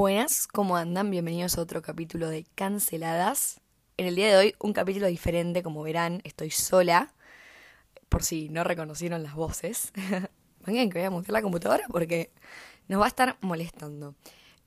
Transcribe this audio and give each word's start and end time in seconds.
Buenas, 0.00 0.46
¿cómo 0.46 0.78
andan? 0.78 1.10
Bienvenidos 1.10 1.58
a 1.58 1.60
otro 1.60 1.82
capítulo 1.82 2.30
de 2.30 2.46
Canceladas. 2.54 3.60
En 3.98 4.06
el 4.06 4.16
día 4.16 4.28
de 4.28 4.36
hoy, 4.38 4.54
un 4.58 4.72
capítulo 4.72 5.06
diferente, 5.08 5.62
como 5.62 5.82
verán, 5.82 6.22
estoy 6.24 6.50
sola, 6.50 7.12
por 8.08 8.22
si 8.22 8.48
no 8.48 8.64
reconocieron 8.64 9.22
las 9.22 9.34
voces. 9.34 9.92
Vengan 10.64 10.88
que 10.88 11.00
voy 11.00 11.06
a 11.06 11.10
montar 11.10 11.34
la 11.34 11.42
computadora 11.42 11.84
porque 11.90 12.32
nos 12.88 12.98
va 12.98 13.04
a 13.04 13.08
estar 13.08 13.36
molestando. 13.42 14.14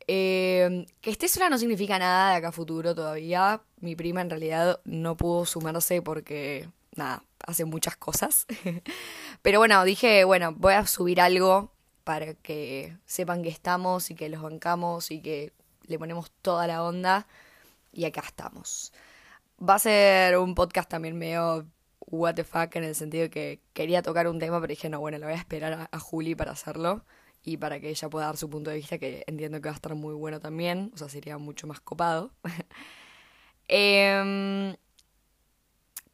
Eh, 0.05 0.85
que 1.01 1.09
esté 1.09 1.27
sola 1.27 1.49
no 1.49 1.57
significa 1.57 1.97
nada 1.97 2.29
de 2.29 2.35
acá 2.35 2.49
a 2.49 2.51
futuro 2.51 2.93
todavía. 2.93 3.63
Mi 3.79 3.95
prima 3.95 4.21
en 4.21 4.29
realidad 4.29 4.81
no 4.85 5.17
pudo 5.17 5.47
sumarse 5.47 6.03
porque, 6.03 6.69
nada, 6.95 7.23
hace 7.39 7.65
muchas 7.65 7.97
cosas. 7.97 8.45
Pero 9.41 9.57
bueno, 9.57 9.83
dije, 9.83 10.25
bueno, 10.25 10.53
voy 10.55 10.75
a 10.75 10.85
subir 10.85 11.19
algo 11.19 11.72
para 12.03 12.33
que 12.33 12.97
sepan 13.05 13.43
que 13.43 13.49
estamos 13.49 14.11
y 14.11 14.15
que 14.15 14.29
los 14.29 14.41
bancamos 14.41 15.11
y 15.11 15.21
que 15.21 15.53
le 15.83 15.99
ponemos 15.99 16.31
toda 16.41 16.67
la 16.67 16.83
onda. 16.83 17.27
Y 17.91 18.05
acá 18.05 18.21
estamos. 18.25 18.91
Va 19.61 19.75
a 19.75 19.79
ser 19.79 20.37
un 20.37 20.55
podcast 20.55 20.89
también 20.89 21.17
medio 21.17 21.65
what 22.07 22.35
the 22.35 22.43
fuck 22.43 22.75
en 22.75 22.83
el 22.83 22.95
sentido 22.95 23.29
que 23.29 23.61
quería 23.73 24.01
tocar 24.01 24.27
un 24.27 24.39
tema, 24.39 24.59
pero 24.59 24.69
dije, 24.69 24.89
no, 24.89 24.99
bueno, 24.99 25.17
lo 25.17 25.25
voy 25.25 25.35
a 25.35 25.37
esperar 25.37 25.89
a, 25.91 25.99
Juli 25.99 26.35
para 26.35 26.51
hacerlo 26.51 27.05
y 27.43 27.57
para 27.57 27.79
que 27.79 27.89
ella 27.89 28.09
pueda 28.09 28.27
dar 28.27 28.37
su 28.37 28.49
punto 28.49 28.69
de 28.69 28.77
vista, 28.77 28.97
que 28.97 29.23
entiendo 29.27 29.61
que 29.61 29.69
va 29.69 29.73
a 29.73 29.75
estar 29.75 29.95
muy 29.95 30.13
bueno 30.13 30.39
también, 30.39 30.91
o 30.93 30.97
sea, 30.97 31.09
sería 31.09 31.37
mucho 31.37 31.67
más 31.67 31.79
copado. 31.79 32.31
Em, 33.69 34.75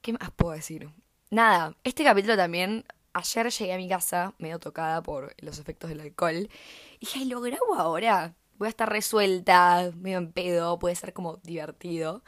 ¿Qué 0.01 0.13
más 0.13 0.29
puedo 0.31 0.53
decir? 0.53 0.87
Nada, 1.31 1.75
este 1.83 2.03
capítulo 2.03 2.37
también 2.37 2.85
ayer 3.13 3.49
llegué 3.49 3.73
a 3.73 3.77
mi 3.77 3.87
casa 3.87 4.33
medio 4.37 4.59
tocada 4.59 5.01
por 5.01 5.35
los 5.39 5.59
efectos 5.59 5.89
del 5.89 6.01
alcohol. 6.01 6.49
Y 6.99 7.05
dije, 7.05 7.25
¿lo 7.25 7.41
grabo 7.41 7.75
ahora? 7.75 8.35
Voy 8.57 8.67
a 8.67 8.69
estar 8.69 8.89
resuelta, 8.89 9.91
medio 9.95 10.17
en 10.17 10.31
pedo, 10.31 10.79
puede 10.79 10.95
ser 10.95 11.13
como 11.13 11.37
divertido. 11.37 12.23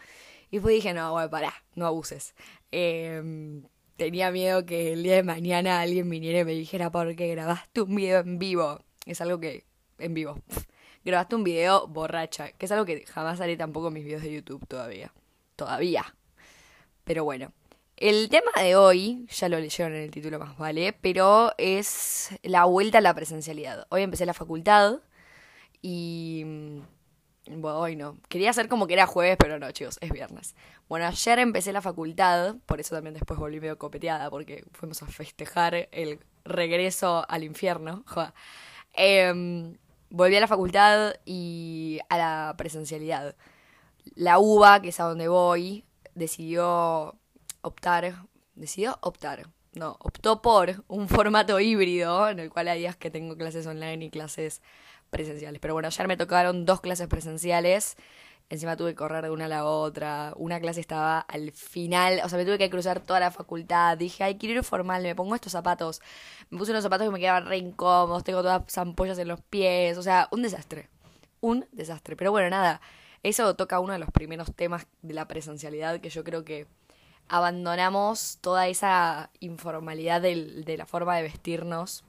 Y 0.49 0.57
después 0.57 0.75
dije, 0.75 0.93
no, 0.93 1.11
bueno, 1.11 1.29
pará, 1.29 1.53
no 1.75 1.85
abuses. 1.85 2.35
Em, 2.71 3.63
tenía 3.97 4.31
miedo 4.31 4.65
que 4.65 4.93
el 4.93 5.03
día 5.03 5.15
de 5.15 5.23
mañana 5.23 5.81
alguien 5.81 6.09
viniera 6.09 6.39
y 6.39 6.45
me 6.45 6.53
dijera, 6.53 6.91
¿por 6.91 7.15
qué 7.15 7.27
grabaste 7.29 7.81
un 7.81 7.95
video 7.95 8.19
en 8.19 8.39
vivo? 8.39 8.83
Es 9.05 9.21
algo 9.21 9.39
que, 9.39 9.65
en 9.99 10.13
vivo. 10.13 10.39
grabaste 11.05 11.35
un 11.35 11.43
video 11.43 11.87
borracha, 11.87 12.51
que 12.53 12.65
es 12.65 12.71
algo 12.71 12.85
que 12.85 13.05
jamás 13.05 13.41
haré 13.41 13.57
tampoco 13.57 13.87
en 13.89 13.93
mis 13.95 14.05
videos 14.05 14.23
de 14.23 14.33
YouTube 14.33 14.65
todavía. 14.67 15.13
Todavía. 15.55 16.15
Pero 17.03 17.23
bueno. 17.23 17.53
El 18.01 18.29
tema 18.29 18.49
de 18.57 18.75
hoy, 18.75 19.27
ya 19.29 19.47
lo 19.47 19.59
leyeron 19.59 19.93
en 19.93 20.01
el 20.01 20.09
título 20.09 20.39
más 20.39 20.57
vale, 20.57 20.91
pero 20.91 21.53
es 21.59 22.29
la 22.41 22.65
vuelta 22.65 22.97
a 22.97 23.01
la 23.01 23.13
presencialidad. 23.13 23.85
Hoy 23.89 24.01
empecé 24.01 24.25
la 24.25 24.33
facultad 24.33 25.01
y... 25.83 26.41
Mm, 26.43 26.79
bueno, 27.61 27.77
hoy 27.77 27.95
no. 27.95 28.17
Quería 28.27 28.49
hacer 28.49 28.69
como 28.69 28.87
que 28.87 28.93
era 28.95 29.05
jueves, 29.05 29.37
pero 29.37 29.59
no, 29.59 29.71
chicos, 29.71 29.99
es 30.01 30.11
viernes. 30.11 30.55
Bueno, 30.89 31.05
ayer 31.05 31.37
empecé 31.37 31.73
la 31.73 31.83
facultad, 31.83 32.55
por 32.65 32.79
eso 32.79 32.95
también 32.95 33.13
después 33.13 33.39
volví 33.39 33.59
medio 33.59 33.77
copeteada, 33.77 34.31
porque 34.31 34.63
fuimos 34.71 35.03
a 35.03 35.05
festejar 35.05 35.87
el 35.91 36.21
regreso 36.43 37.23
al 37.29 37.43
infierno. 37.43 38.03
Em, 38.93 39.77
volví 40.09 40.35
a 40.35 40.39
la 40.39 40.47
facultad 40.47 41.13
y 41.23 41.99
a 42.09 42.17
la 42.17 42.55
presencialidad. 42.57 43.35
La 44.15 44.39
UBA, 44.39 44.81
que 44.81 44.89
es 44.89 44.99
a 44.99 45.03
donde 45.03 45.27
voy, 45.27 45.85
decidió 46.15 47.20
optar, 47.61 48.25
decidió 48.55 48.97
optar, 49.01 49.47
no, 49.73 49.95
optó 50.01 50.41
por 50.41 50.83
un 50.89 51.07
formato 51.07 51.57
híbrido 51.61 52.27
en 52.27 52.39
el 52.39 52.49
cual 52.49 52.67
hay 52.67 52.79
días 52.79 52.97
que 52.97 53.09
tengo 53.09 53.37
clases 53.37 53.65
online 53.65 54.05
y 54.05 54.09
clases 54.09 54.61
presenciales. 55.09 55.61
Pero 55.61 55.73
bueno, 55.73 55.87
ayer 55.87 56.07
me 56.09 56.17
tocaron 56.17 56.65
dos 56.65 56.81
clases 56.81 57.07
presenciales. 57.07 57.95
Encima 58.49 58.75
tuve 58.75 58.91
que 58.91 58.95
correr 58.97 59.23
de 59.23 59.29
una 59.29 59.45
a 59.45 59.47
la 59.47 59.63
otra. 59.63 60.33
Una 60.35 60.59
clase 60.59 60.81
estaba 60.81 61.19
al 61.21 61.53
final. 61.53 62.19
O 62.25 62.27
sea, 62.27 62.37
me 62.37 62.43
tuve 62.43 62.57
que 62.57 62.69
cruzar 62.69 62.99
toda 62.99 63.21
la 63.21 63.31
facultad. 63.31 63.97
Dije, 63.97 64.25
ay, 64.25 64.37
quiero 64.37 64.59
ir 64.59 64.63
formal. 64.65 65.03
Me 65.03 65.15
pongo 65.15 65.35
estos 65.35 65.53
zapatos. 65.53 66.01
Me 66.49 66.57
puse 66.57 66.71
unos 66.71 66.83
zapatos 66.83 67.07
que 67.07 67.11
me 67.11 67.19
quedaban 67.19 67.45
re 67.45 67.57
incómodos. 67.57 68.25
Tengo 68.25 68.41
todas 68.41 68.77
ampollas 68.77 69.17
en 69.19 69.29
los 69.29 69.39
pies. 69.39 69.97
O 69.97 70.03
sea, 70.03 70.27
un 70.31 70.41
desastre. 70.41 70.89
Un 71.39 71.65
desastre. 71.71 72.17
Pero 72.17 72.31
bueno, 72.31 72.49
nada. 72.49 72.81
Eso 73.23 73.55
toca 73.55 73.79
uno 73.79 73.93
de 73.93 73.99
los 73.99 74.11
primeros 74.11 74.53
temas 74.53 74.85
de 75.01 75.13
la 75.13 75.29
presencialidad 75.29 76.01
que 76.01 76.09
yo 76.09 76.25
creo 76.25 76.43
que 76.43 76.67
abandonamos 77.31 78.39
toda 78.41 78.67
esa 78.67 79.31
informalidad 79.39 80.21
de 80.21 80.75
la 80.77 80.85
forma 80.85 81.15
de 81.15 81.23
vestirnos. 81.23 82.03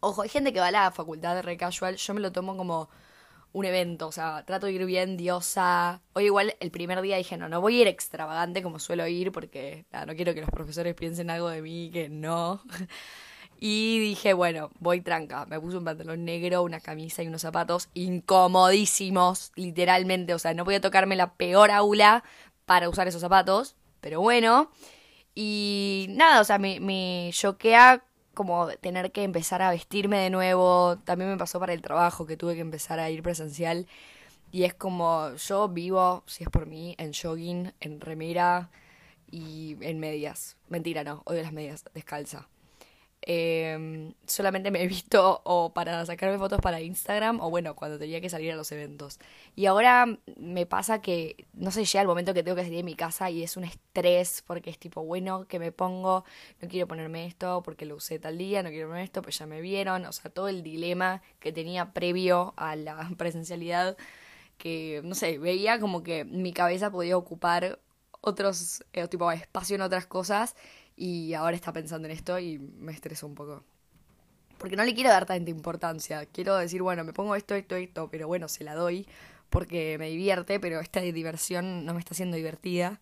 Ojo, 0.00 0.22
hay 0.22 0.28
gente 0.28 0.52
que 0.52 0.58
va 0.58 0.66
a 0.66 0.72
la 0.72 0.90
facultad 0.90 1.36
de 1.36 1.42
re 1.42 1.56
casual, 1.56 1.94
yo 1.94 2.12
me 2.12 2.20
lo 2.20 2.32
tomo 2.32 2.56
como 2.56 2.88
un 3.52 3.64
evento, 3.66 4.08
o 4.08 4.12
sea, 4.12 4.44
trato 4.44 4.66
de 4.66 4.72
ir 4.72 4.84
bien 4.84 5.16
diosa. 5.16 6.02
Hoy 6.14 6.24
igual 6.24 6.56
el 6.58 6.72
primer 6.72 7.00
día 7.02 7.18
dije, 7.18 7.36
no, 7.36 7.48
no 7.48 7.60
voy 7.60 7.78
a 7.78 7.82
ir 7.82 7.86
extravagante 7.86 8.64
como 8.64 8.80
suelo 8.80 9.06
ir 9.06 9.30
porque 9.30 9.86
no 9.92 10.12
quiero 10.16 10.34
que 10.34 10.40
los 10.40 10.50
profesores 10.50 10.96
piensen 10.96 11.30
algo 11.30 11.48
de 11.48 11.62
mí 11.62 11.90
que 11.92 12.08
no. 12.08 12.62
Y 13.64 14.00
dije, 14.00 14.32
bueno, 14.32 14.70
voy 14.80 15.02
tranca. 15.02 15.46
Me 15.46 15.60
puse 15.60 15.76
un 15.76 15.84
pantalón 15.84 16.24
negro, 16.24 16.64
una 16.64 16.80
camisa 16.80 17.22
y 17.22 17.28
unos 17.28 17.42
zapatos 17.42 17.90
incomodísimos, 17.94 19.52
literalmente. 19.54 20.34
O 20.34 20.40
sea, 20.40 20.52
no 20.52 20.64
podía 20.64 20.80
tocarme 20.80 21.14
la 21.14 21.34
peor 21.34 21.70
aula 21.70 22.24
para 22.66 22.88
usar 22.88 23.06
esos 23.06 23.20
zapatos. 23.20 23.76
Pero 24.02 24.20
bueno. 24.20 24.70
Y 25.34 26.08
nada, 26.10 26.42
o 26.42 26.44
sea, 26.44 26.58
me, 26.58 27.30
choquea 27.32 28.04
como 28.34 28.68
tener 28.80 29.12
que 29.12 29.22
empezar 29.24 29.62
a 29.62 29.70
vestirme 29.70 30.18
de 30.18 30.30
nuevo. 30.30 30.98
También 31.04 31.30
me 31.30 31.38
pasó 31.38 31.58
para 31.60 31.72
el 31.72 31.82
trabajo 31.82 32.26
que 32.26 32.36
tuve 32.36 32.54
que 32.54 32.60
empezar 32.60 33.00
a 33.00 33.10
ir 33.10 33.22
presencial. 33.22 33.86
Y 34.52 34.64
es 34.64 34.74
como 34.74 35.34
yo 35.36 35.68
vivo, 35.68 36.24
si 36.26 36.44
es 36.44 36.50
por 36.50 36.66
mí, 36.66 36.94
en 36.98 37.12
jogging, 37.14 37.72
en 37.80 38.00
remera 38.00 38.70
y 39.30 39.78
en 39.80 40.00
medias. 40.00 40.56
Mentira, 40.68 41.04
no, 41.04 41.22
odio 41.24 41.42
las 41.42 41.52
medias, 41.52 41.84
descalza. 41.94 42.48
Eh, 43.24 44.12
solamente 44.26 44.72
me 44.72 44.82
he 44.82 44.88
visto 44.88 45.40
o 45.44 45.72
para 45.72 46.04
sacarme 46.06 46.38
fotos 46.38 46.60
para 46.60 46.80
Instagram 46.80 47.40
o 47.40 47.50
bueno, 47.50 47.76
cuando 47.76 47.98
tenía 47.98 48.20
que 48.20 48.28
salir 48.28 48.52
a 48.52 48.56
los 48.56 48.72
eventos. 48.72 49.18
Y 49.54 49.66
ahora 49.66 50.18
me 50.36 50.66
pasa 50.66 51.00
que, 51.00 51.46
no 51.52 51.70
sé, 51.70 51.84
llega 51.84 52.02
el 52.02 52.08
momento 52.08 52.34
que 52.34 52.42
tengo 52.42 52.56
que 52.56 52.62
salir 52.62 52.78
de 52.78 52.82
mi 52.82 52.96
casa 52.96 53.30
y 53.30 53.42
es 53.42 53.56
un 53.56 53.64
estrés 53.64 54.42
porque 54.46 54.70
es 54.70 54.78
tipo, 54.78 55.04
bueno, 55.04 55.46
que 55.46 55.58
me 55.58 55.72
pongo, 55.72 56.24
no 56.60 56.68
quiero 56.68 56.88
ponerme 56.88 57.26
esto 57.26 57.62
porque 57.62 57.86
lo 57.86 57.96
usé 57.96 58.18
tal 58.18 58.38
día, 58.38 58.62
no 58.62 58.70
quiero 58.70 58.88
ponerme 58.88 59.04
esto, 59.04 59.22
pues 59.22 59.38
ya 59.38 59.46
me 59.46 59.60
vieron, 59.60 60.04
o 60.04 60.12
sea, 60.12 60.30
todo 60.30 60.48
el 60.48 60.62
dilema 60.62 61.22
que 61.38 61.52
tenía 61.52 61.92
previo 61.92 62.54
a 62.56 62.76
la 62.76 63.08
presencialidad 63.16 63.96
que, 64.58 65.00
no 65.04 65.14
sé, 65.14 65.38
veía 65.38 65.80
como 65.80 66.02
que 66.02 66.24
mi 66.24 66.52
cabeza 66.52 66.90
podía 66.90 67.16
ocupar 67.16 67.80
otros, 68.20 68.84
eh, 68.92 69.08
tipo, 69.08 69.30
espacio 69.32 69.76
en 69.76 69.82
otras 69.82 70.06
cosas 70.06 70.54
y 70.96 71.34
ahora 71.34 71.56
está 71.56 71.72
pensando 71.72 72.06
en 72.08 72.12
esto 72.12 72.38
y 72.38 72.58
me 72.58 72.92
estreso 72.92 73.26
un 73.26 73.34
poco. 73.34 73.64
Porque 74.58 74.76
no 74.76 74.84
le 74.84 74.94
quiero 74.94 75.10
dar 75.10 75.26
tanta 75.26 75.50
importancia. 75.50 76.24
Quiero 76.26 76.56
decir, 76.56 76.82
bueno, 76.82 77.04
me 77.04 77.12
pongo 77.12 77.34
esto, 77.34 77.54
esto, 77.54 77.76
esto, 77.76 78.08
pero 78.10 78.28
bueno, 78.28 78.48
se 78.48 78.64
la 78.64 78.74
doy 78.74 79.06
porque 79.50 79.98
me 79.98 80.08
divierte, 80.08 80.60
pero 80.60 80.80
esta 80.80 81.00
diversión 81.00 81.84
no 81.84 81.92
me 81.92 82.00
está 82.00 82.14
haciendo 82.14 82.36
divertida. 82.36 83.00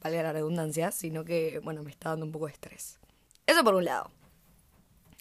Valga 0.00 0.22
la 0.22 0.32
redundancia, 0.32 0.90
sino 0.90 1.24
que, 1.24 1.60
bueno, 1.60 1.82
me 1.82 1.90
está 1.90 2.10
dando 2.10 2.26
un 2.26 2.32
poco 2.32 2.46
de 2.46 2.52
estrés. 2.52 2.98
Eso 3.46 3.64
por 3.64 3.74
un 3.74 3.84
lado. 3.84 4.10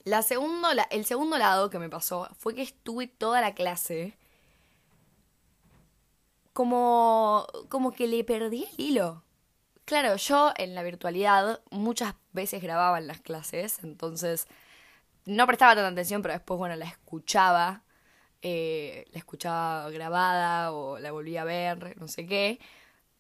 La 0.04 0.24
segundo, 0.24 0.68
el 0.90 1.06
segundo 1.06 1.38
lado 1.38 1.70
que 1.70 1.80
me 1.80 1.90
pasó 1.90 2.28
fue 2.38 2.56
que 2.56 2.62
estuve 2.62 3.08
toda 3.08 3.42
la 3.42 3.54
clase 3.54 4.18
como, 6.54 7.48
como 7.70 7.92
que 7.92 8.08
le 8.08 8.24
perdí 8.24 8.66
el 8.66 8.86
hilo. 8.86 9.24
Claro, 9.86 10.16
yo 10.16 10.54
en 10.58 10.74
la 10.76 10.84
virtualidad 10.84 11.60
muchas 11.70 12.16
veces 12.32 12.62
grababa 12.62 12.98
en 13.00 13.08
las 13.08 13.20
clases, 13.20 13.80
entonces 13.84 14.48
no 15.26 15.48
prestaba 15.48 15.76
tanta 15.76 15.90
atención, 15.90 16.22
pero 16.22 16.34
después, 16.34 16.58
bueno, 16.58 16.76
la 16.76 16.86
escuchaba, 16.86 17.84
eh, 18.42 19.06
la 19.12 19.20
escuchaba 19.20 19.90
grabada 19.92 20.72
o 20.74 21.00
la 21.00 21.12
volvía 21.12 21.44
a 21.44 21.46
ver, 21.46 21.98
no 22.00 22.08
sé 22.08 22.26
qué. 22.28 22.60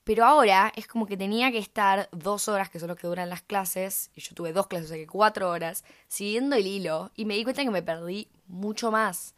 Pero 0.03 0.25
ahora 0.25 0.71
es 0.75 0.87
como 0.87 1.07
que 1.07 1.17
tenía 1.17 1.51
que 1.51 1.59
estar 1.59 2.09
dos 2.11 2.47
horas, 2.49 2.69
que 2.69 2.79
son 2.79 2.89
lo 2.89 2.95
que 2.97 3.07
duran 3.07 3.29
las 3.29 3.41
clases, 3.43 4.11
y 4.15 4.21
yo 4.21 4.35
tuve 4.35 4.53
dos 4.53 4.67
clases, 4.67 4.87
o 4.87 4.89
sea 4.89 4.97
que 4.97 5.07
cuatro 5.07 5.49
horas, 5.51 5.85
siguiendo 6.07 6.55
el 6.55 6.67
hilo, 6.67 7.11
y 7.15 7.25
me 7.25 7.35
di 7.35 7.43
cuenta 7.43 7.63
que 7.63 7.71
me 7.71 7.83
perdí 7.83 8.29
mucho 8.47 8.91
más. 8.91 9.35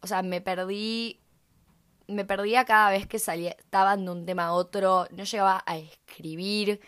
O 0.00 0.06
sea, 0.06 0.22
me 0.22 0.40
perdí 0.40 1.20
me 2.08 2.24
perdía 2.24 2.64
cada 2.64 2.90
vez 2.90 3.06
que 3.06 3.18
salía, 3.18 3.50
estaban 3.50 4.04
de 4.04 4.10
un 4.10 4.26
tema 4.26 4.46
a 4.46 4.52
otro, 4.52 5.06
no 5.10 5.24
llegaba 5.24 5.62
a 5.66 5.76
escribir, 5.76 6.80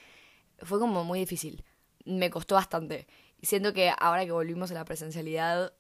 fue 0.62 0.81
como 0.81 1.05
muy 1.05 1.20
difícil, 1.20 1.64
me 2.05 2.31
costó 2.31 2.56
bastante. 2.56 3.06
Y 3.40 3.46
siento 3.46 3.72
que 3.72 3.93
ahora 3.99 4.25
que 4.25 4.32
volvimos 4.32 4.70
a 4.70 4.75
la 4.75 4.84
presencialidad 4.84 5.72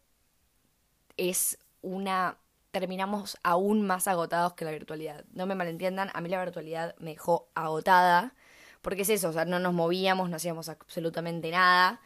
es 1.16 1.58
una... 1.82 2.38
terminamos 2.70 3.38
aún 3.42 3.82
más 3.82 4.08
agotados 4.08 4.54
que 4.54 4.64
la 4.64 4.70
virtualidad. 4.70 5.24
No 5.32 5.46
me 5.46 5.54
malentiendan, 5.54 6.10
a 6.14 6.20
mí 6.20 6.28
la 6.28 6.42
virtualidad 6.42 6.94
me 6.98 7.10
dejó 7.10 7.50
agotada, 7.54 8.34
porque 8.82 9.02
es 9.02 9.10
eso, 9.10 9.30
o 9.30 9.32
sea, 9.32 9.44
no 9.46 9.58
nos 9.58 9.72
movíamos, 9.74 10.30
no 10.30 10.36
hacíamos 10.36 10.68
absolutamente 10.68 11.50
nada. 11.50 12.00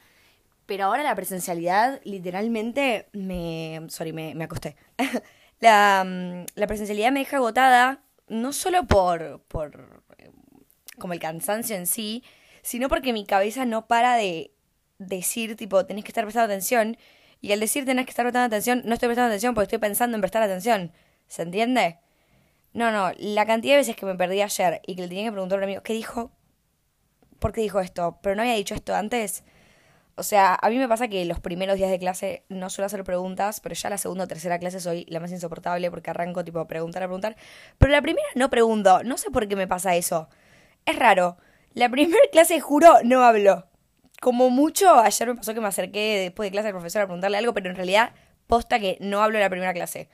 Pero 0.67 0.87
ahora 0.87 1.03
la 1.03 1.15
presencialidad, 1.15 2.01
literalmente, 2.05 3.09
me... 3.13 3.87
Sorry, 3.89 4.13
me, 4.13 4.35
me 4.35 4.45
acosté. 4.45 4.77
La, 5.61 6.05
mm, 6.05 6.47
la 6.55 6.67
presencialidad 6.67 7.13
me 7.13 7.21
deja 7.21 7.37
agotada, 7.39 8.03
no 8.29 8.53
solo 8.53 8.85
por, 8.85 9.43
por 9.49 10.03
eh, 10.19 10.31
como 10.99 11.13
el 11.13 11.21
cansancio 11.21 11.77
en 11.77 11.87
sí, 11.87 12.23
sino 12.63 12.89
porque 12.89 13.13
mi 13.13 13.27
cabeza 13.27 13.65
no 13.67 13.87
para 13.87 14.17
de 14.17 14.53
decir, 14.99 15.57
tipo, 15.57 15.85
tenés 15.87 16.05
que 16.05 16.09
estar 16.09 16.25
prestando 16.25 16.53
atención. 16.53 16.97
Y 17.41 17.53
al 17.53 17.61
decir 17.61 17.85
tenés 17.85 18.07
que 18.07 18.11
estar 18.11 18.25
prestando 18.25 18.47
atención, 18.47 18.83
no 18.85 18.95
estoy 18.95 19.09
prestando 19.09 19.29
atención 19.29 19.55
porque 19.55 19.65
estoy 19.65 19.79
pensando 19.79 20.17
en 20.17 20.21
prestar 20.21 20.43
atención. 20.43 20.93
¿Se 21.29 21.43
entiende? 21.43 21.99
No, 22.73 22.91
no, 22.91 23.13
la 23.19 23.47
cantidad 23.47 23.75
de 23.75 23.79
veces 23.79 23.97
que 23.97 24.07
me 24.07 24.15
perdí 24.15 24.41
ayer 24.41 24.81
y 24.87 24.97
que 24.97 25.03
le 25.03 25.09
tenía 25.09 25.25
que 25.25 25.33
preguntar 25.33 25.59
a 25.59 25.61
un 25.61 25.65
amigo, 25.65 25.83
¿qué 25.83 25.93
dijo? 25.93 26.33
¿Por 27.39 27.53
qué 27.53 27.61
dijo 27.61 27.81
esto? 27.81 28.19
¿Pero 28.23 28.35
no 28.35 28.43
había 28.43 28.55
dicho 28.55 28.75
esto 28.75 28.95
antes? 28.95 29.45
O 30.17 30.23
sea, 30.23 30.57
a 30.61 30.71
mí 30.71 30.79
me 30.79 30.89
pasa 30.89 31.09
que 31.09 31.25
los 31.25 31.41
primeros 31.41 31.77
días 31.77 31.91
de 31.91 31.99
clase 31.99 32.45
no 32.49 32.71
suelo 32.71 32.87
hacer 32.87 33.03
preguntas, 33.03 33.61
pero 33.61 33.75
ya 33.75 33.91
la 33.91 33.99
segunda 33.99 34.25
o 34.25 34.29
tercera 34.29 34.59
clase 34.59 34.79
soy 34.79 35.07
la 35.09 35.19
más 35.19 35.33
insoportable 35.33 35.91
porque 35.91 36.11
arranco 36.11 36.45
tipo 36.45 36.61
a 36.61 36.69
preguntar, 36.69 37.03
a 37.03 37.07
preguntar. 37.07 37.37
Pero 37.79 37.93
la 37.93 38.01
primera 38.01 38.27
no 38.37 38.49
pregunto, 38.49 39.03
no 39.03 39.19
sé 39.19 39.31
por 39.31 39.49
qué 39.49 39.57
me 39.57 39.67
pasa 39.67 39.97
eso. 39.97 40.29
Es 40.87 40.97
raro. 40.97 41.37
La 41.73 41.89
primera 41.89 42.21
clase, 42.33 42.61
juro, 42.61 42.95
no 43.05 43.25
hablo. 43.25 43.67
Como 44.21 44.51
mucho, 44.51 44.95
ayer 44.95 45.29
me 45.29 45.35
pasó 45.35 45.53
que 45.53 45.61
me 45.61 45.69
acerqué 45.69 46.19
después 46.21 46.47
de 46.47 46.53
clase 46.53 46.69
al 46.69 46.75
profesor 46.75 47.03
a 47.03 47.07
preguntarle 47.07 47.39
algo, 47.39 47.53
pero 47.53 47.69
en 47.71 47.77
realidad 47.77 48.13
posta 48.47 48.79
que 48.79 48.97
no 49.01 49.23
hablo 49.23 49.39
en 49.39 49.43
la 49.43 49.51
primera 49.51 49.75
clase. 49.75 50.09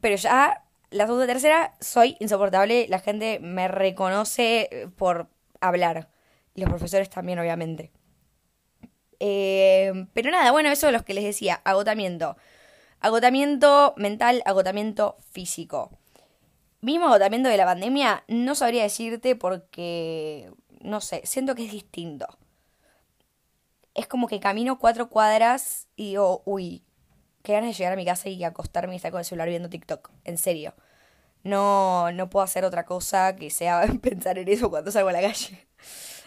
Pero 0.00 0.16
ya 0.16 0.62
la 0.90 1.06
segunda 1.06 1.24
y 1.24 1.28
tercera 1.28 1.74
soy 1.80 2.16
insoportable, 2.20 2.86
la 2.88 3.00
gente 3.00 3.40
me 3.40 3.66
reconoce 3.66 4.88
por 4.96 5.28
hablar. 5.60 6.08
Los 6.54 6.68
profesores 6.68 7.10
también, 7.10 7.40
obviamente. 7.40 7.90
Eh, 9.26 10.06
pero 10.12 10.30
nada, 10.30 10.52
bueno, 10.52 10.68
eso 10.68 10.88
es 10.88 10.92
lo 10.92 11.02
que 11.02 11.14
les 11.14 11.24
decía, 11.24 11.62
agotamiento. 11.64 12.36
Agotamiento 13.00 13.94
mental, 13.96 14.42
agotamiento 14.44 15.16
físico. 15.30 15.98
Mismo 16.82 17.06
agotamiento 17.06 17.48
de 17.48 17.56
la 17.56 17.64
pandemia, 17.64 18.24
no 18.28 18.54
sabría 18.54 18.82
decirte 18.82 19.34
porque, 19.34 20.52
no 20.82 21.00
sé, 21.00 21.22
siento 21.24 21.54
que 21.54 21.64
es 21.64 21.72
distinto. 21.72 22.26
Es 23.94 24.06
como 24.06 24.28
que 24.28 24.40
camino 24.40 24.78
cuatro 24.78 25.08
cuadras 25.08 25.88
y 25.96 26.08
digo, 26.10 26.42
uy, 26.44 26.84
qué 27.42 27.54
ganas 27.54 27.70
de 27.70 27.74
llegar 27.74 27.94
a 27.94 27.96
mi 27.96 28.04
casa 28.04 28.28
y 28.28 28.44
acostarme 28.44 28.92
y 28.92 28.96
estar 28.96 29.10
con 29.10 29.20
el 29.20 29.24
celular 29.24 29.48
viendo 29.48 29.70
TikTok. 29.70 30.10
En 30.24 30.36
serio. 30.36 30.74
No, 31.44 32.12
no 32.12 32.28
puedo 32.28 32.44
hacer 32.44 32.66
otra 32.66 32.84
cosa 32.84 33.36
que 33.36 33.48
sea 33.48 33.86
pensar 34.02 34.36
en 34.38 34.48
eso 34.48 34.68
cuando 34.68 34.90
salgo 34.90 35.08
a 35.08 35.12
la 35.12 35.22
calle. 35.22 35.66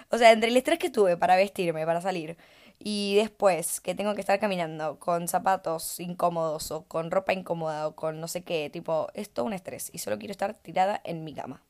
O 0.09 0.17
sea, 0.17 0.31
entre 0.31 0.49
el 0.49 0.57
estrés 0.57 0.79
que 0.79 0.89
tuve 0.89 1.17
para 1.17 1.35
vestirme, 1.35 1.85
para 1.85 2.01
salir, 2.01 2.38
y 2.79 3.15
después 3.15 3.81
que 3.81 3.95
tengo 3.95 4.13
que 4.13 4.21
estar 4.21 4.39
caminando 4.39 5.00
con 5.00 5.27
zapatos 5.27 6.00
incómodos 6.00 6.71
o 6.71 6.83
con 6.83 7.12
ropa 7.12 7.33
incómoda 7.33 7.88
o 7.88 7.95
con 7.95 8.19
no 8.21 8.27
sé 8.27 8.44
qué, 8.44 8.69
tipo, 8.69 9.07
es 9.13 9.29
todo 9.29 9.45
un 9.45 9.53
estrés 9.53 9.89
y 9.94 10.00
solo 10.00 10.19
quiero 10.19 10.31
estar 10.31 10.53
tirada 10.53 11.01
en 11.03 11.24
mi 11.24 11.33
cama. 11.33 11.63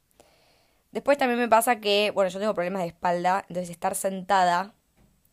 Después 0.92 1.18
también 1.18 1.40
me 1.40 1.48
pasa 1.48 1.80
que, 1.80 2.12
bueno, 2.12 2.30
yo 2.30 2.40
tengo 2.40 2.54
problemas 2.54 2.82
de 2.82 2.88
espalda, 2.88 3.46
entonces 3.50 3.70
estar 3.70 3.96
sentada 3.96 4.74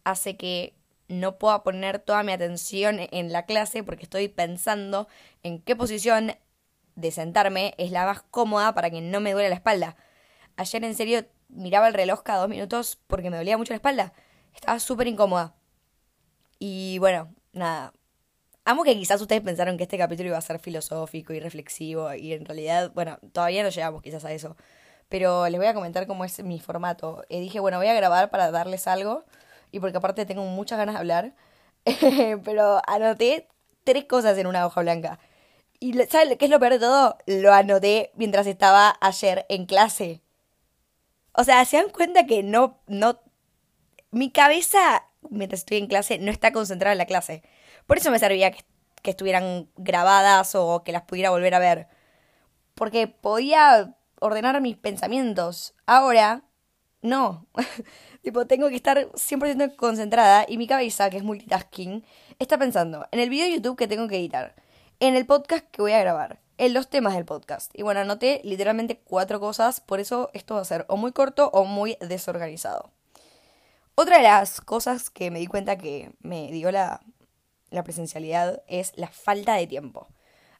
hace 0.04 0.36
que 0.36 0.74
no 1.08 1.38
pueda 1.38 1.62
poner 1.62 1.98
toda 1.98 2.22
mi 2.22 2.32
atención 2.32 2.98
en 3.00 3.32
la 3.32 3.44
clase 3.46 3.82
porque 3.82 4.04
estoy 4.04 4.28
pensando 4.28 5.08
en 5.42 5.60
qué 5.60 5.76
posición 5.76 6.32
de 6.94 7.10
sentarme 7.10 7.74
es 7.78 7.90
la 7.90 8.06
más 8.06 8.22
cómoda 8.22 8.74
para 8.74 8.90
que 8.90 9.00
no 9.00 9.20
me 9.20 9.32
duele 9.32 9.48
la 9.48 9.56
espalda. 9.56 9.96
Ayer 10.56 10.84
en 10.84 10.94
serio 10.94 11.26
miraba 11.48 11.88
el 11.88 11.94
reloj 11.94 12.22
cada 12.22 12.40
dos 12.40 12.48
minutos 12.48 12.98
porque 13.06 13.30
me 13.30 13.36
dolía 13.36 13.58
mucho 13.58 13.72
la 13.72 13.76
espalda. 13.76 14.12
Estaba 14.54 14.78
súper 14.78 15.08
incómoda. 15.08 15.54
Y 16.66 16.98
bueno, 16.98 17.28
nada. 17.52 17.92
Amo 18.64 18.84
que 18.84 18.94
quizás 18.96 19.20
ustedes 19.20 19.42
pensaron 19.42 19.76
que 19.76 19.82
este 19.82 19.98
capítulo 19.98 20.30
iba 20.30 20.38
a 20.38 20.40
ser 20.40 20.58
filosófico 20.58 21.34
y 21.34 21.40
reflexivo 21.40 22.14
y 22.14 22.32
en 22.32 22.46
realidad, 22.46 22.90
bueno, 22.94 23.18
todavía 23.34 23.62
no 23.62 23.68
llegamos 23.68 24.00
quizás 24.02 24.24
a 24.24 24.32
eso. 24.32 24.56
Pero 25.10 25.46
les 25.50 25.58
voy 25.58 25.66
a 25.66 25.74
comentar 25.74 26.06
cómo 26.06 26.24
es 26.24 26.42
mi 26.42 26.60
formato. 26.60 27.22
Y 27.28 27.38
dije, 27.40 27.60
bueno, 27.60 27.76
voy 27.76 27.88
a 27.88 27.92
grabar 27.92 28.30
para 28.30 28.50
darles 28.50 28.88
algo 28.88 29.26
y 29.72 29.80
porque 29.80 29.98
aparte 29.98 30.24
tengo 30.24 30.42
muchas 30.44 30.78
ganas 30.78 30.94
de 30.94 31.00
hablar. 31.00 31.34
Pero 32.44 32.80
anoté 32.86 33.46
tres 33.84 34.06
cosas 34.06 34.38
en 34.38 34.46
una 34.46 34.64
hoja 34.64 34.80
blanca. 34.80 35.18
Y 35.80 35.92
¿saben 36.04 36.38
qué 36.38 36.46
es 36.46 36.50
lo 36.50 36.60
peor 36.60 36.72
de 36.72 36.78
todo? 36.78 37.18
Lo 37.26 37.52
anoté 37.52 38.10
mientras 38.14 38.46
estaba 38.46 38.96
ayer 39.02 39.44
en 39.50 39.66
clase. 39.66 40.22
O 41.34 41.44
sea, 41.44 41.62
se 41.66 41.76
dan 41.76 41.90
cuenta 41.90 42.24
que 42.24 42.42
no, 42.42 42.78
no, 42.86 43.20
mi 44.10 44.30
cabeza 44.30 45.04
mientras 45.30 45.60
estoy 45.60 45.78
en 45.78 45.86
clase 45.86 46.18
no 46.18 46.30
está 46.30 46.52
concentrada 46.52 46.92
en 46.92 46.98
la 46.98 47.06
clase. 47.06 47.42
Por 47.86 47.98
eso 47.98 48.10
me 48.10 48.18
servía 48.18 48.50
que, 48.50 48.64
que 49.02 49.10
estuvieran 49.10 49.68
grabadas 49.76 50.54
o 50.54 50.82
que 50.84 50.92
las 50.92 51.02
pudiera 51.02 51.30
volver 51.30 51.54
a 51.54 51.58
ver. 51.58 51.88
Porque 52.74 53.06
podía 53.06 53.96
ordenar 54.20 54.60
mis 54.60 54.76
pensamientos. 54.76 55.74
Ahora, 55.86 56.44
no. 57.04 57.46
tipo, 58.22 58.46
tengo 58.46 58.70
que 58.70 58.76
estar 58.76 59.10
100% 59.12 59.76
concentrada 59.76 60.46
y 60.48 60.56
mi 60.56 60.66
cabeza, 60.66 61.10
que 61.10 61.18
es 61.18 61.22
multitasking, 61.22 62.04
está 62.38 62.56
pensando 62.58 63.06
en 63.12 63.20
el 63.20 63.28
video 63.28 63.44
de 63.44 63.52
YouTube 63.52 63.76
que 63.76 63.86
tengo 63.86 64.08
que 64.08 64.16
editar, 64.16 64.54
en 65.00 65.14
el 65.14 65.26
podcast 65.26 65.66
que 65.70 65.82
voy 65.82 65.92
a 65.92 66.00
grabar, 66.00 66.40
en 66.56 66.72
los 66.72 66.88
temas 66.88 67.14
del 67.14 67.26
podcast. 67.26 67.70
Y 67.74 67.82
bueno, 67.82 68.00
anoté 68.00 68.40
literalmente 68.42 68.98
cuatro 69.04 69.38
cosas, 69.38 69.80
por 69.80 70.00
eso 70.00 70.30
esto 70.32 70.54
va 70.54 70.62
a 70.62 70.64
ser 70.64 70.86
o 70.88 70.96
muy 70.96 71.12
corto 71.12 71.50
o 71.52 71.64
muy 71.64 71.98
desorganizado. 72.00 72.90
Otra 73.96 74.16
de 74.16 74.24
las 74.24 74.60
cosas 74.60 75.08
que 75.08 75.30
me 75.30 75.38
di 75.38 75.46
cuenta 75.46 75.78
que 75.78 76.10
me 76.18 76.50
dio 76.50 76.72
la, 76.72 77.00
presencialidad 77.84 78.62
es 78.66 78.92
la 78.96 79.06
falta 79.06 79.54
de 79.54 79.68
tiempo. 79.68 80.08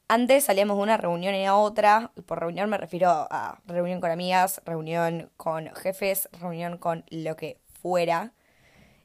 Antes 0.06 0.44
salíamos 0.44 0.76
de 0.76 0.84
una 0.84 0.96
reunión 0.98 1.34
a 1.34 1.56
otra, 1.56 2.12
y 2.14 2.20
por 2.20 2.38
reunión 2.38 2.70
me 2.70 2.78
refiero 2.78 3.08
a 3.10 3.60
reunión 3.66 4.00
con 4.00 4.12
amigas, 4.12 4.62
reunión 4.64 5.32
con 5.36 5.74
jefes, 5.74 6.28
reunión 6.40 6.78
con 6.78 7.04
lo 7.10 7.34
que 7.34 7.60
fuera. 7.82 8.34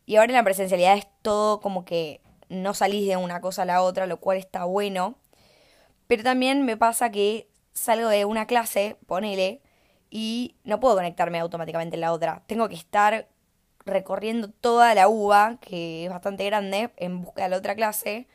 Y 0.06 0.18
ahora 0.18 0.32
en 0.32 0.38
la 0.38 0.44
presencialidad 0.44 0.98
es 0.98 1.08
todo 1.24 1.60
como 1.60 1.84
que 1.84 2.22
no 2.50 2.76
salís 2.76 3.08
de 3.08 3.18
una 3.18 3.42
cosa 3.42 3.64
a 3.64 3.66
la 3.66 3.82
otra, 3.82 4.06
lo 4.06 4.20
cual 4.20 4.38
está 4.38 4.66
bueno. 4.66 5.16
Pero 6.06 6.22
también 6.22 6.66
me 6.66 6.78
pasa 6.78 7.10
que 7.10 7.50
salgo 7.74 8.10
de 8.10 8.26
una 8.26 8.46
clase, 8.46 8.96
ponele, 9.08 9.64
y 10.12 10.56
no 10.64 10.80
puedo 10.80 10.96
conectarme 10.96 11.40
automáticamente 11.40 11.96
en 11.96 12.02
la 12.02 12.14
otra. 12.14 12.44
Tengo 12.46 12.70
que 12.70 12.76
estar 12.76 13.28
recorriendo 13.86 14.50
toda 14.50 14.94
la 14.96 15.08
uva, 15.08 15.58
que 15.62 16.06
es 16.06 16.10
bastante 16.10 16.46
grande, 16.46 16.92
en 16.98 17.22
busca 17.22 17.44
de 17.44 17.50
la 17.50 17.58
otra 17.58 17.76
clase. 17.76 18.28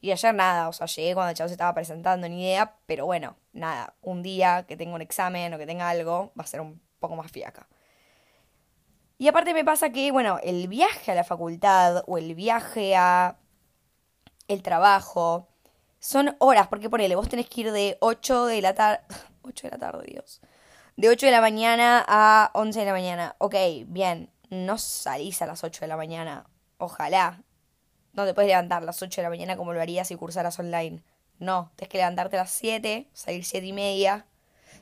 Y 0.00 0.10
ayer 0.10 0.34
nada, 0.34 0.68
o 0.68 0.72
sea, 0.72 0.86
llegué 0.86 1.14
cuando 1.14 1.30
el 1.30 1.36
chavo 1.36 1.48
se 1.48 1.54
estaba 1.54 1.74
presentando, 1.74 2.28
ni 2.28 2.42
idea, 2.42 2.76
pero 2.86 3.06
bueno, 3.06 3.36
nada, 3.52 3.94
un 4.02 4.22
día 4.22 4.64
que 4.66 4.76
tenga 4.76 4.94
un 4.94 5.02
examen 5.02 5.54
o 5.54 5.58
que 5.58 5.66
tenga 5.66 5.88
algo, 5.88 6.32
va 6.38 6.44
a 6.44 6.46
ser 6.46 6.60
un 6.60 6.80
poco 6.98 7.16
más 7.16 7.30
fiaca. 7.30 7.68
Y 9.18 9.28
aparte 9.28 9.54
me 9.54 9.64
pasa 9.64 9.90
que, 9.90 10.10
bueno, 10.10 10.40
el 10.42 10.66
viaje 10.66 11.12
a 11.12 11.14
la 11.14 11.22
facultad 11.22 12.02
o 12.08 12.18
el 12.18 12.34
viaje 12.34 12.96
a 12.96 13.36
el 14.48 14.62
trabajo 14.62 15.48
son 16.00 16.34
horas, 16.40 16.66
porque 16.66 16.90
ponele, 16.90 17.14
vos 17.14 17.28
tenés 17.28 17.48
que 17.48 17.60
ir 17.60 17.70
de 17.70 17.96
8 18.00 18.46
de 18.46 18.60
la 18.60 18.74
tarde, 18.74 19.00
8 19.42 19.66
de 19.68 19.70
la 19.70 19.78
tarde, 19.78 20.04
Dios, 20.08 20.40
de 20.96 21.08
8 21.08 21.26
de 21.26 21.32
la 21.32 21.40
mañana 21.40 22.04
a 22.08 22.50
11 22.54 22.80
de 22.80 22.86
la 22.86 22.92
mañana. 22.92 23.36
Ok, 23.38 23.54
bien, 23.86 24.28
no 24.52 24.76
salís 24.76 25.40
a 25.40 25.46
las 25.46 25.64
8 25.64 25.80
de 25.80 25.88
la 25.88 25.96
mañana. 25.96 26.44
Ojalá. 26.76 27.42
No 28.12 28.26
te 28.26 28.34
puedes 28.34 28.48
levantar 28.50 28.82
a 28.82 28.86
las 28.86 29.00
8 29.02 29.22
de 29.22 29.22
la 29.22 29.30
mañana 29.30 29.56
como 29.56 29.72
lo 29.72 29.80
harías 29.80 30.08
si 30.08 30.16
cursaras 30.16 30.58
online. 30.58 31.02
No, 31.38 31.72
tienes 31.74 31.90
que 31.90 31.96
levantarte 31.98 32.36
a 32.36 32.40
las 32.40 32.50
7, 32.50 33.08
salir 33.14 33.44
7 33.46 33.66
y 33.66 33.72
media. 33.72 34.26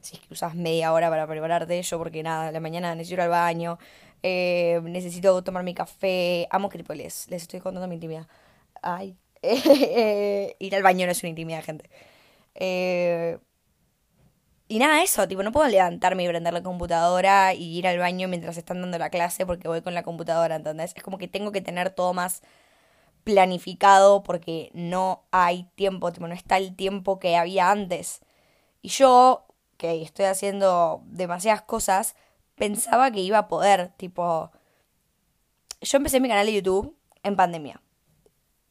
Si 0.00 0.16
es 0.16 0.22
que 0.22 0.34
usas 0.34 0.56
media 0.56 0.92
hora 0.92 1.08
para 1.08 1.26
prepararte 1.28 1.78
ello, 1.78 1.98
porque 1.98 2.22
nada, 2.24 2.50
la 2.50 2.58
mañana 2.58 2.94
necesito 2.96 3.14
ir 3.14 3.20
al 3.20 3.28
baño, 3.28 3.78
eh, 4.24 4.80
necesito 4.82 5.42
tomar 5.44 5.62
mi 5.62 5.72
café. 5.72 6.48
Amo 6.50 6.68
que 6.68 6.78
les, 6.78 7.28
les 7.28 7.42
estoy 7.42 7.60
contando 7.60 7.86
mi 7.86 7.94
intimidad. 7.94 8.26
Ay. 8.82 9.16
ir 10.58 10.74
al 10.74 10.82
baño 10.82 11.06
no 11.06 11.12
es 11.12 11.22
una 11.22 11.30
intimidad, 11.30 11.62
gente. 11.62 11.88
Eh, 12.56 13.38
y 14.70 14.78
nada, 14.78 15.02
eso, 15.02 15.26
tipo, 15.26 15.42
no 15.42 15.50
puedo 15.50 15.68
levantarme 15.68 16.22
y 16.22 16.28
prender 16.28 16.52
la 16.54 16.62
computadora 16.62 17.54
y 17.54 17.76
ir 17.76 17.88
al 17.88 17.98
baño 17.98 18.28
mientras 18.28 18.56
están 18.56 18.80
dando 18.80 18.98
la 18.98 19.10
clase 19.10 19.44
porque 19.44 19.66
voy 19.66 19.82
con 19.82 19.94
la 19.94 20.04
computadora, 20.04 20.54
¿entendés? 20.54 20.92
Es 20.96 21.02
como 21.02 21.18
que 21.18 21.26
tengo 21.26 21.50
que 21.50 21.60
tener 21.60 21.90
todo 21.90 22.14
más 22.14 22.42
planificado 23.24 24.22
porque 24.22 24.70
no 24.72 25.24
hay 25.32 25.64
tiempo, 25.74 26.12
tipo, 26.12 26.28
no 26.28 26.34
está 26.34 26.56
el 26.56 26.76
tiempo 26.76 27.18
que 27.18 27.36
había 27.36 27.72
antes. 27.72 28.20
Y 28.80 28.90
yo, 28.90 29.44
que 29.76 30.02
estoy 30.02 30.26
haciendo 30.26 31.02
demasiadas 31.06 31.62
cosas, 31.62 32.14
pensaba 32.54 33.10
que 33.10 33.20
iba 33.20 33.38
a 33.38 33.48
poder, 33.48 33.88
tipo... 33.96 34.52
Yo 35.80 35.96
empecé 35.96 36.20
mi 36.20 36.28
canal 36.28 36.46
de 36.46 36.52
YouTube 36.52 36.96
en 37.24 37.34
pandemia. 37.34 37.82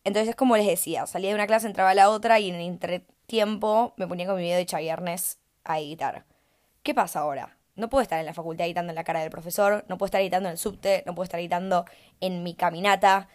Entonces, 0.05 0.33
como 0.37 0.55
les 0.55 0.67
decía, 0.67 1.05
salía 1.07 1.31
de 1.31 1.35
una 1.35 1.47
clase, 1.47 1.67
entraba 1.67 1.89
a 1.89 1.95
la 1.95 2.09
otra 2.09 2.39
y 2.39 2.49
en 2.49 2.55
el 2.55 2.61
entretiempo 2.61 3.93
me 3.97 4.07
ponía 4.07 4.27
con 4.27 4.37
mi 4.37 4.43
video 4.43 4.57
de 4.57 4.65
Chaviernes 4.65 5.38
a 5.63 5.79
editar. 5.79 6.25
¿Qué 6.83 6.93
pasa 6.93 7.19
ahora? 7.21 7.57
No 7.75 7.89
puedo 7.89 8.01
estar 8.01 8.19
en 8.19 8.25
la 8.25 8.33
facultad 8.33 8.65
editando 8.65 8.91
en 8.91 8.95
la 8.95 9.03
cara 9.03 9.21
del 9.21 9.29
profesor, 9.29 9.85
no 9.87 9.97
puedo 9.97 10.07
estar 10.07 10.21
editando 10.21 10.49
en 10.49 10.53
el 10.53 10.57
subte, 10.57 11.03
no 11.05 11.15
puedo 11.15 11.23
estar 11.23 11.39
editando 11.39 11.85
en 12.19 12.43
mi 12.43 12.53
caminata. 12.55 13.29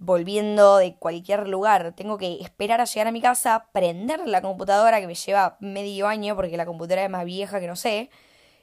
volviendo 0.00 0.78
de 0.78 0.94
cualquier 0.96 1.46
lugar. 1.48 1.92
Tengo 1.94 2.18
que 2.18 2.40
esperar 2.40 2.80
a 2.80 2.84
llegar 2.84 3.06
a 3.08 3.12
mi 3.12 3.20
casa, 3.20 3.68
prender 3.72 4.26
la 4.26 4.40
computadora 4.42 5.00
que 5.00 5.06
me 5.06 5.14
lleva 5.14 5.56
medio 5.60 6.08
año 6.08 6.34
porque 6.36 6.56
la 6.56 6.66
computadora 6.66 7.04
es 7.04 7.10
más 7.10 7.24
vieja 7.26 7.60
que 7.60 7.66
no 7.66 7.76
sé, 7.76 8.10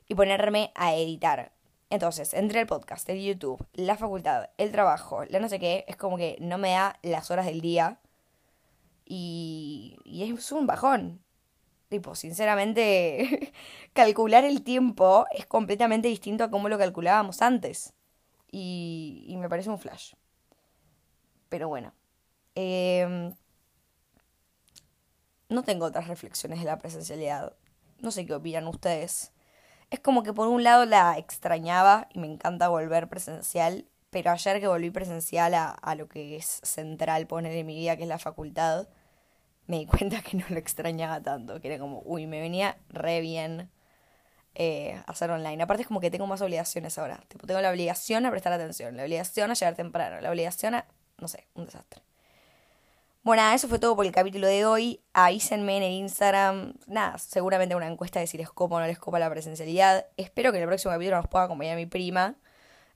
y 0.07 0.15
ponerme 0.15 0.71
a 0.75 0.95
editar. 0.95 1.51
Entonces, 1.89 2.33
entre 2.33 2.59
el 2.59 2.67
podcast, 2.67 3.07
el 3.09 3.23
YouTube, 3.23 3.65
la 3.73 3.95
facultad, 3.95 4.49
el 4.57 4.71
trabajo, 4.71 5.23
la 5.25 5.39
no 5.39 5.47
sé 5.47 5.59
qué, 5.59 5.85
es 5.87 5.95
como 5.95 6.17
que 6.17 6.37
no 6.41 6.57
me 6.57 6.71
da 6.71 6.99
las 7.03 7.31
horas 7.31 7.45
del 7.45 7.61
día. 7.61 7.99
Y, 9.05 9.97
y 10.03 10.23
es 10.23 10.51
un 10.51 10.67
bajón. 10.67 11.21
Tipo, 11.89 12.15
sinceramente, 12.15 13.53
calcular 13.93 14.43
el 14.43 14.63
tiempo 14.63 15.25
es 15.31 15.45
completamente 15.45 16.09
distinto 16.09 16.43
a 16.43 16.51
cómo 16.51 16.67
lo 16.69 16.77
calculábamos 16.77 17.41
antes. 17.41 17.93
Y, 18.51 19.35
me 19.39 19.49
parece 19.49 19.69
un 19.69 19.79
flash. 19.79 20.13
Pero 21.49 21.69
bueno. 21.69 21.93
Em, 22.55 23.33
no 25.49 25.63
tengo 25.63 25.85
otras 25.85 26.07
reflexiones 26.07 26.59
de 26.59 26.65
la 26.65 26.77
presencialidad. 26.77 27.55
No 27.99 28.11
sé 28.11 28.25
qué 28.25 28.33
opinan 28.33 28.67
ustedes. 28.67 29.31
Es 29.89 29.99
como 30.01 30.23
que 30.23 30.33
por 30.33 30.47
un 30.49 30.63
lado 30.63 30.85
la 30.85 31.17
extrañaba 31.17 32.09
y 32.13 32.19
me 32.19 32.27
encanta 32.27 32.67
volver 32.67 33.07
presencial, 33.07 33.87
pero 34.09 34.31
ayer 34.31 34.59
que 34.59 34.67
volví 34.67 34.89
presencial 34.91 35.53
a, 35.53 35.69
a 35.69 35.95
lo 35.95 36.09
que 36.09 36.35
es 36.35 36.59
central 36.63 37.27
poner 37.27 37.53
en 37.53 37.65
mi 37.65 37.75
vida, 37.75 37.95
que 37.95 38.03
es 38.03 38.09
la 38.09 38.19
facultad, 38.19 38.89
me 39.67 39.79
di 39.79 39.85
cuenta 39.85 40.21
que 40.21 40.37
no 40.37 40.45
lo 40.49 40.57
extrañaba 40.57 41.21
tanto, 41.21 41.61
que 41.61 41.67
era 41.67 41.77
como, 41.77 42.01
uy, 42.05 42.25
me 42.25 42.39
venía 42.39 42.77
re 42.89 43.21
bien 43.21 43.69
eh, 44.55 45.01
hacer 45.05 45.29
online. 45.29 45.61
Aparte 45.61 45.83
es 45.83 45.87
como 45.87 45.99
que 45.99 46.09
tengo 46.09 46.25
más 46.25 46.41
obligaciones 46.41 46.97
ahora. 46.97 47.21
Tipo, 47.27 47.45
tengo 47.45 47.61
la 47.61 47.69
obligación 47.69 48.25
a 48.25 48.31
prestar 48.31 48.53
atención, 48.53 48.97
la 48.97 49.03
obligación 49.03 49.51
a 49.51 49.53
llegar 49.53 49.75
temprano, 49.75 50.19
la 50.19 50.31
obligación 50.31 50.73
a, 50.73 50.85
no 51.19 51.27
sé, 51.27 51.47
un 51.53 51.65
desastre. 51.65 52.01
Bueno, 53.23 53.43
nada, 53.43 53.55
eso 53.55 53.67
fue 53.67 53.77
todo 53.77 53.93
por 53.95 54.05
el 54.05 54.13
capítulo 54.13 54.47
de 54.47 54.65
hoy. 54.65 55.01
Avísenme 55.11 55.75
en 55.75 55.83
el 55.83 55.91
Instagram. 55.91 56.75
Nada, 56.87 57.17
seguramente 57.17 57.75
una 57.75 57.87
encuesta 57.87 58.21
de 58.21 58.27
si 58.27 58.37
les 58.37 58.49
copa 58.49 58.77
o 58.77 58.79
no 58.79 58.87
les 58.87 58.99
copa 58.99 59.19
la 59.19 59.29
presencialidad. 59.29 60.05
Espero 60.15 60.51
que 60.51 60.59
en 60.59 60.63
el 60.63 60.69
próximo 60.69 60.93
capítulo 60.93 61.17
nos 61.17 61.27
pueda 61.27 61.43
acompañar 61.43 61.75
mi 61.75 61.85
prima. 61.85 62.35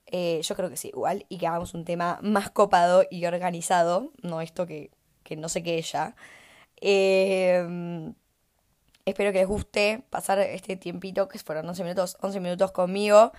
Eh, 0.05 0.39
yo 0.41 0.55
creo 0.55 0.69
que 0.69 0.77
sí, 0.77 0.87
igual. 0.87 1.25
Y 1.27 1.37
que 1.37 1.47
hagamos 1.47 1.73
un 1.73 1.83
tema 1.83 2.17
más 2.21 2.49
copado 2.49 3.03
y 3.11 3.25
organizado. 3.25 4.13
No 4.21 4.39
esto 4.39 4.65
que, 4.65 4.89
que 5.23 5.35
no 5.35 5.49
sé 5.49 5.63
qué 5.63 5.77
ella. 5.77 6.15
Eh, 6.81 8.13
espero 9.05 9.31
que 9.31 9.39
les 9.39 9.47
guste 9.47 10.03
pasar 10.09 10.39
este 10.39 10.75
tiempito, 10.75 11.27
que 11.27 11.39
fueron 11.39 11.67
11 11.69 11.83
minutos, 11.83 12.17
11 12.21 12.39
minutos 12.39 12.71
conmigo. 12.71 13.31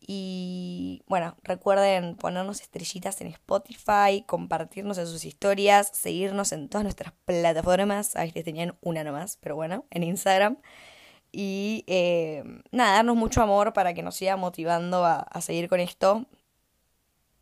Y 0.00 1.02
bueno, 1.06 1.36
recuerden 1.42 2.16
ponernos 2.16 2.60
estrellitas 2.60 3.20
en 3.20 3.28
Spotify, 3.28 4.22
compartirnos 4.26 4.98
en 4.98 5.06
sus 5.06 5.24
historias, 5.24 5.90
seguirnos 5.92 6.52
en 6.52 6.68
todas 6.68 6.84
nuestras 6.84 7.12
plataformas. 7.24 8.14
A 8.16 8.20
ver, 8.20 8.32
tenían 8.44 8.76
una 8.82 9.02
nomás, 9.04 9.38
pero 9.40 9.56
bueno, 9.56 9.84
en 9.90 10.02
Instagram. 10.02 10.58
Y 11.32 11.84
eh, 11.86 12.44
nada, 12.70 12.94
darnos 12.96 13.16
mucho 13.16 13.42
amor 13.42 13.72
para 13.72 13.94
que 13.94 14.02
nos 14.02 14.16
siga 14.16 14.36
motivando 14.36 15.04
a 15.04 15.40
seguir 15.40 15.68
con 15.68 15.80
esto. 15.80 16.26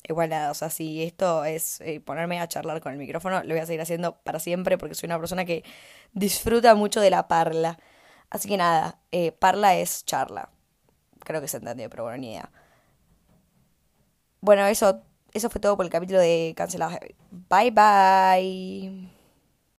Igual 0.06 0.28
nada, 0.30 0.50
o 0.50 0.54
sea, 0.54 0.68
si 0.68 1.02
esto 1.02 1.44
es 1.44 1.80
eh, 1.80 1.98
ponerme 2.00 2.38
a 2.38 2.46
charlar 2.46 2.80
con 2.82 2.92
el 2.92 2.98
micrófono, 2.98 3.42
lo 3.42 3.48
voy 3.54 3.58
a 3.58 3.66
seguir 3.66 3.80
haciendo 3.80 4.16
para 4.22 4.38
siempre 4.38 4.76
porque 4.76 4.94
soy 4.94 5.06
una 5.06 5.18
persona 5.18 5.46
que 5.46 5.64
disfruta 6.12 6.74
mucho 6.74 7.00
de 7.00 7.10
la 7.10 7.26
parla. 7.26 7.78
Así 8.28 8.48
que 8.48 8.56
nada, 8.58 8.98
eh, 9.12 9.32
parla 9.32 9.76
es 9.76 10.04
charla. 10.04 10.50
Creo 11.20 11.40
que 11.40 11.48
se 11.48 11.56
entendió, 11.56 11.88
pero 11.88 12.04
bueno, 12.04 12.18
ni 12.18 12.32
idea. 12.32 12.50
Bueno, 14.40 14.66
eso, 14.66 15.02
eso 15.32 15.48
fue 15.50 15.60
todo 15.60 15.76
por 15.76 15.86
el 15.86 15.90
capítulo 15.90 16.20
de 16.20 16.52
Cancelados. 16.56 16.98
Bye 17.48 17.70
bye. 17.70 19.13